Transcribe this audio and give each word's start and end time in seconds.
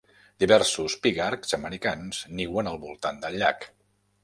Diversos 0.43 0.95
pigargs 1.03 1.53
americans 1.59 2.23
niuen 2.41 2.73
al 2.73 2.83
voltant 2.89 3.23
del 3.27 3.41
llac. 3.45 3.71